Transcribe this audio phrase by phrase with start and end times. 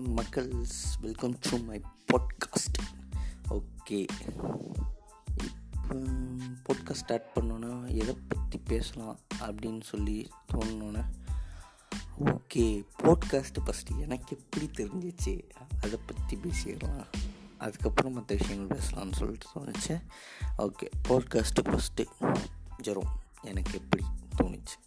[0.00, 1.80] Hi மக்கள்ஸ் welcome to my
[2.12, 2.78] podcast
[3.50, 3.98] okay
[5.46, 5.94] இப்போ
[6.66, 11.04] podcast start பண்ணோன்னா எதை பற்றி பேசலாம் அப்படின்னு சொல்லி தோணுனோன்னே
[12.24, 12.64] ஓகே
[12.98, 15.34] பாட்காஸ்ட்டு ஃபஸ்ட்டு எனக்கு எப்படி தெரிஞ்சிச்சு?
[15.82, 17.06] அதை பற்றி பேசிடலாம்.
[17.58, 20.02] அதுக்கப்புறம் மற்ற விஷயங்கள் பேசலாம்னு சொல்லிட்டு தோணுச்சு.
[20.58, 22.08] Okay podcast first
[22.82, 23.12] Jerome.
[23.42, 24.04] எனக்கு எப்படி
[24.38, 24.78] தோணுச்சு?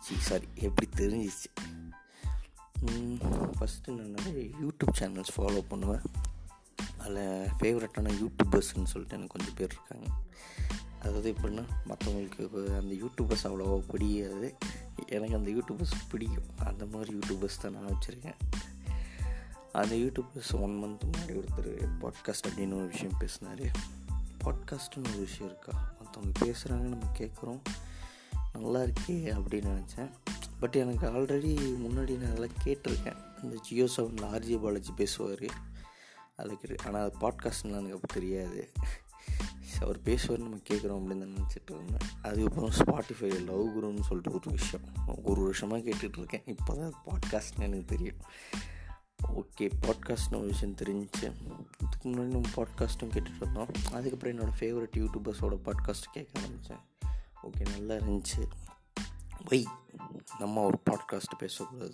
[0.00, 1.48] சரி சாரி எப்படி தெரிஞ்சிச்சு?
[2.82, 6.00] ஃபஸ்ட்டு நான் நிறைய யூடியூப் சேனல்ஸ் ஃபாலோ பண்ணுவேன்.
[6.98, 10.12] அதில் ஃபேவரட்டான யூடியூபர்ஸ்ன்னு சொல்லிட்டு எனக்கு கொஞ்சம் பேர் இருக்காங்க.
[11.00, 14.56] அதாவது எப்படின்னா மற்றவங்களுக்கு அந்த யூடியூபர்ஸ் அவ்வளோவா பிடிக்காது.
[15.06, 16.58] எனக்கு அந்த யூடியூபர்ஸ் பிடிக்கும்.
[16.64, 18.34] அந்த மாதிரி யூடியூபர்ஸ் தான் நான் வச்சுருக்கேன்.
[19.72, 23.60] அந்த யூடியூபர்ஸ் ஒன் மந்த் முன்னாடி ஒருத்தர் பாட்காஸ்ட் அப்படின்னு ஒரு விஷயம் பேசினார்.
[24.44, 25.94] பாட்காஸ்ட்டுன்னு ஒரு விஷயம் இருக்கா?
[26.02, 27.60] மற்றவங்க பேசுகிறாங்க நம்ம கேட்குறோம்
[28.52, 30.10] நல்லா இருக்கே அப்படின்னு நினச்சேன்.
[30.60, 31.52] பட் எனக்கு ஆல்ரெடி
[31.84, 33.18] முன்னாடி நான் அதெல்லாம் கேட்டிருக்கேன்.
[33.42, 35.46] இந்த ஜியோ செவனில் ஆர்ஜி பாலாஜி பேசுவார்.
[36.36, 38.60] அதுக்கு ஆனால் அது பாட்காஸ்ட்லாம் எனக்கு அப்போ தெரியாது.
[39.80, 42.06] அவர் பேசுவார் நம்ம கேட்குறோம் அப்படின்னு தான் நினச்சிட்டு இருந்தேன்.
[42.22, 44.86] அதுக்கப்புறம் ஸ்பாட்டிஃபை லவ் குருன்னு சொல்லிட்டு ஒரு விஷயம்.
[45.22, 48.20] ஒரு வருஷமாக கேட்டுட்ருக்கேன் இப்போ தான் பாட்காஸ்ட்னு எனக்கு தெரியும்.
[49.40, 51.26] ஓகே பாட்காஸ்ட்னு ஒரு விஷயம் தெரிஞ்சிச்சு.
[51.82, 53.70] இதுக்கு முன்னாடி நம்ம பாட்காஸ்ட்டும் கேட்டுட்டு இருந்தோம்.
[53.92, 56.82] அதுக்கப்புறம் என்னோடய ஃபேவரட் யூடியூபர்ஸோட பாட்காஸ்ட் கேட்க ஆரம்பித்தேன்
[57.42, 58.42] ஓகே நல்லா இருந்துச்சு.
[59.48, 59.66] வை
[60.38, 61.92] நம்ம ஒரு பாட்காஸ்ட் பேசக்கூடாது.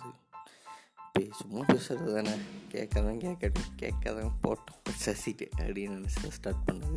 [1.31, 2.35] சும்மா பேசுகிறது தானே.
[2.71, 5.05] கேட்காதான் கேட்கட்டும் கேட்காதான் போட்டோம்.
[5.05, 6.95] சசிட்டு அப்படின்னு நினச்சி ஸ்டார்ட் பண்ணது.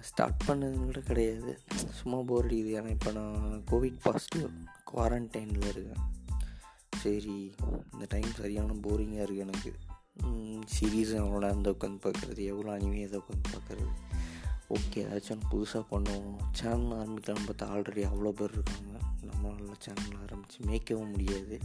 [0.00, 1.60] ஸ்டார்ட் பண்ணதுன்னு கூட கிடையாது.
[1.92, 2.82] சும்மா போர் அடிக்குது.
[2.82, 4.50] ஏன்னா இப்போ நான் கோவிட் பாசிட்டிவ்
[4.94, 6.08] குவாரண்டைனில் இருக்கேன்.
[6.96, 7.54] சரி
[7.92, 9.74] இந்த டைம் சரியான போரிங்காக இருக்குது எனக்கு.
[10.80, 14.09] சீரீஸ் எவ்வளோ நேரம் உட்காந்து பார்க்குறது எவ்வளோ அனிமையாக உட்காந்து பார்க்குறது.
[14.70, 17.46] ஓகே ஏதாச்சும் புதுசாக பண்ணுவோம் சேனல் ஆரம்பிக்கலாம்.
[17.46, 18.98] பார்த்தா ஆல்ரெடி அவ்வளோ பேர் இருக்காங்க.
[19.22, 21.58] நம்மளால் சேனல் ஆரம்பித்து மேய்க்கவும் முடியாது.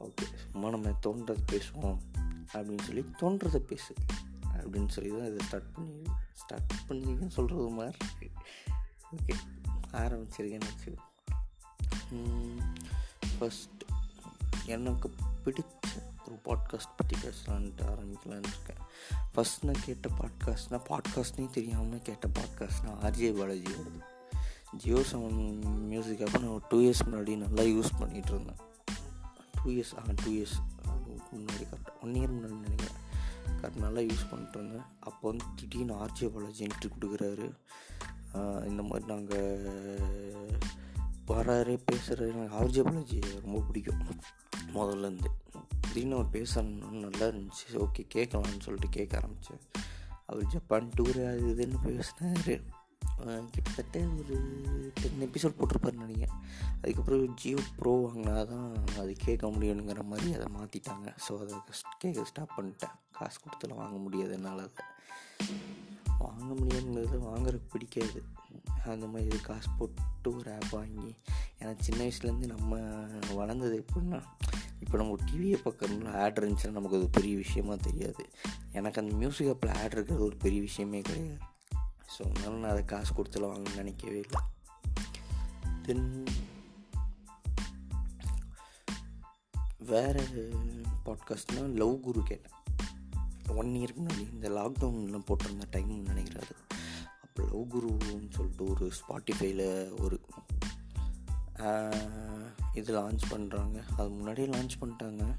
[0.00, 1.98] ஓகே சும்மா நம்ம தோன்றதை பேசுவோம்.
[2.54, 3.94] அப்படின்னு சொல்லி தோன்றதை பேசு.
[4.56, 8.30] அப்படின்னு சொல்லி தான் இதை ஸ்டார்ட் பண்ணி ஸ்டார்ட் பண்ணிக்கன்னு சொல்கிறது மாதிரி இருக்குது
[9.16, 9.34] ஓகே
[9.92, 10.94] ஆரம்பிச்சிருக்கேன்னு வச்சு
[13.38, 13.82] ஃபஸ்ட்
[14.66, 15.10] எனக்கு
[15.44, 15.79] பிடித்த
[16.30, 18.82] ஒரு பாட்காஸ்ட் பற்றி பேசலான்ட்டு ஆரம்பிக்கலான்னு இருக்கேன்.
[19.32, 24.00] ஃபஸ்ட் நான் கேட்ட பாட்காஸ்ட்னால் பாட்காஸ்ட்னே தெரியாமல் கேட்ட பாட்காஸ்ட்னால் ஆர்ஜே பாலாஜியோடது.
[24.82, 25.40] ஜியோ செவன்
[25.92, 28.60] மியூசிக் அப்போ நான் டூ இயர்ஸ் முன்னாடி நல்லா யூஸ் பண்ணிகிட்டு இருந்தேன்.
[29.56, 30.56] டூ இயர்ஸ் ஆ டூ இயர்ஸ்
[31.34, 32.98] முன்னாடி கரெக்டாக ஒன் இயர் முன்னாடி நினைக்கிறேன்.
[33.58, 34.86] கரெக்ட் நல்லா யூஸ் பண்ணிட்டு இருந்தேன்.
[35.08, 37.48] அப்போ வந்து திடீர்னு ஆர்ஜே பாலாஜி என்ட்ரி கொடுக்குறாரு.
[38.70, 39.50] இந்த மாதிரி நாங்கள்
[41.30, 44.04] வராரு பேசுகிறாரு எனக்கு ஆர்ஜே பாலாஜி ரொம்ப பிடிக்கும்.
[44.74, 45.30] முதல்லேருந்து
[45.92, 47.66] திடீர்னு ஒரு பேசணும்னு நல்லா இருந்துச்சு.
[47.84, 49.64] ஓகே கேட்கலாம்னு சொல்லிட்டு கேட்க ஆரம்பித்தேன்
[50.26, 52.52] அவர் ஜப்பான் டூர் அது இதுன்னு பேசினார்.
[53.54, 54.36] கிட்டத்தட்ட ஒரு
[55.00, 56.36] டென் எபிசோட் போட்டிருப்பாருன்னு நினைக்கிறேன்.
[56.80, 58.68] அதுக்கப்புறம் ஜியோ ப்ரோ வாங்கினா தான்
[59.00, 61.56] அது கேட்க முடியணுங்கிற மாதிரி அதை மாற்றிட்டாங்க ஸோ அதை
[62.02, 62.94] கேட்க ஸ்டாப் பண்ணிட்டேன்.
[63.18, 64.86] காசு கொடுத்துலாம் வாங்க முடியாது என்னால் அதை.
[66.22, 68.22] வாங்க முடியாதுங்கிறது வாங்குறதுக்கு பிடிக்காது.
[68.92, 71.10] அந்த மாதிரி காசு போட்டு ஒரு ஆப் வாங்கி
[71.58, 72.78] ஏன்னா சின்ன வயசுலேருந்து நம்ம
[73.40, 74.20] வளர்ந்தது எப்படின்னா
[74.80, 78.24] இப்போ நம்ம ஒரு டிவியை பக்கம்ல ஆட் இருந்துச்சுன்னா நமக்கு அது பெரிய விஷயமா தெரியாது.
[78.72, 81.38] எனக்கு அந்த மியூசிக் ஆப்பில் ஆட் இருக்கிறது ஒரு பெரிய விஷயமே கிடையாது.
[82.14, 84.40] ஸோ அதனால நான் அதை காசு கொடுத்துலாம் வாங்கன்னு நினைக்கவே இல்லை.
[85.82, 86.24] தென்
[89.78, 90.24] வேறு
[91.04, 92.56] பாட்காஸ்ட்னால் லவ் குரு கேட்டேன்.
[93.60, 96.54] ஒன் இயருக்கு முன்னாடி இந்த லாக்டவுன்லாம் போட்டிருந்த டைம்னு நினைக்கிறாரு
[97.22, 99.62] அப்போ லவ் குருன்னு சொல்லிட்டு ஒரு ஸ்பாட்டிஃபைல
[100.00, 100.20] ஒரு
[102.74, 105.36] இது லான்ச் பண்ணுறாங்க அது முன்னாடியே லான்ச் பண்ணிட்டாங்க.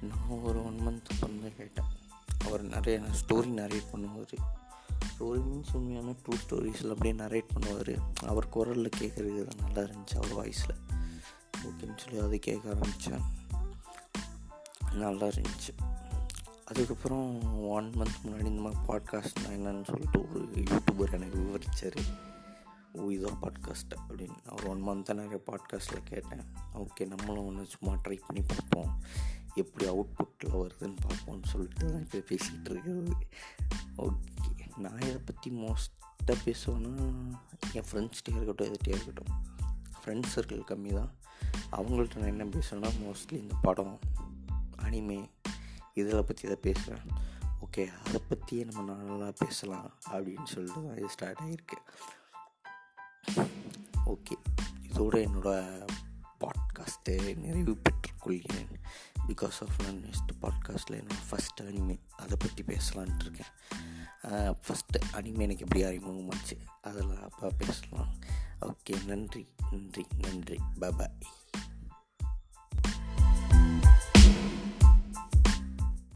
[0.00, 1.84] நான் ஒரு ஒன் மந்த் பண்ண கேட்டேன்.
[2.44, 4.34] அவர் நிறைய ஸ்டோரி நரேட் பண்ணுவார்.
[4.90, 7.98] ஸ்டோரி மீன்ஸ் உண்மையான ட்ரூ ஸ்டோரிஸில் அப்படியே நரேட் பண்ணுவார்.
[8.26, 10.76] அவர் குரலில் கேட்குறது நல்லா இருந்துச்சு அவர் வாய்ஸில்
[11.64, 13.22] ஓகேன்னு சொல்லி அதை கேட்க ஆரம்பித்தேன்
[14.92, 15.74] நல்லா இருந்துச்சு.
[16.64, 21.98] அதுக்கப்புறம் ஒன் மந்த் முன்னாடி இந்த மாதிரி பாட்காஸ்ட்னா என்னன்னு சொல்லிட்டு ஒரு யூடியூபர் எனக்கு விவரித்தார்
[23.02, 23.06] ஓ
[23.42, 26.44] பாட்காஸ்ட் அப்படின்னு அவர் ஒன் மந்த்தாக நிறைய பாட்காஸ்ட்டில் கேட்டேன்.
[26.82, 28.90] ஓகே நம்மளும் ஒன்று சும்மா ட்ரை பண்ணி பார்ப்போம்.
[29.62, 33.14] எப்படி அவுட்புட்டில் வருதுன்னு பார்ப்போம்னு சொல்லிட்டு தான் இப்போ பேசிகிட்டு இருக்கிறது
[34.06, 36.94] ஓகே நான் இதை பற்றி மோஸ்ட்டாக பேசுவேன்னா
[37.78, 39.32] என் ஃப்ரெண்ட்ஸ்கிட்டே இருக்கட்டும் எதுகிட்டே இருக்கட்டும்.
[40.00, 41.12] ஃப்ரெண்ட்ஸ் சர்க்கிள் கம்மி தான்.
[41.76, 43.96] அவங்கள்ட்ட நான் என்ன பேசுவேன்னா மோஸ்ட்லி இந்த படம்
[44.86, 45.20] அனிமே
[46.00, 47.06] இதில் பற்றி தான் பேசுவேன்.
[47.64, 51.78] ஓகே அதை பற்றியே நம்ம நல்லா பேசலாம் அப்படின்னு சொல்லிட்டு தான் இது ஸ்டார்ட் ஆகிருக்கு
[54.06, 54.36] ஓகே.
[54.82, 55.86] இதோட என்னோடய
[56.40, 58.74] பாட்காஸ்ட்டு நிறைவு பெற்றுக்கொள்கிறேன்.
[59.28, 63.52] பிகாஸ் ஆஃப் நான் நெக்ஸ்ட் பாட்காஸ்ட்டில் என்னோட ஃபஸ்ட் அனிமே அதை பற்றி பேசலான்ட்டு இருக்கேன்.
[64.32, 68.14] ஃபஸ்ட்டு அனிமே எனக்கு எப்படி அறிமுகமாச்சு அதெல்லாம் அப்போ பேசலாம்.
[68.60, 70.58] ஓகே நன்றி நன்றி நன்றி.
[70.78, 71.10] பாய்